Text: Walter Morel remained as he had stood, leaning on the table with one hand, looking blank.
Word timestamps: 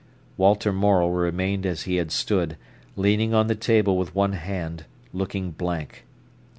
Walter 0.35 0.73
Morel 0.73 1.11
remained 1.11 1.63
as 1.63 1.83
he 1.83 1.97
had 1.97 2.11
stood, 2.11 2.57
leaning 2.95 3.35
on 3.35 3.45
the 3.45 3.53
table 3.53 3.99
with 3.99 4.15
one 4.15 4.33
hand, 4.33 4.85
looking 5.13 5.51
blank. 5.51 6.05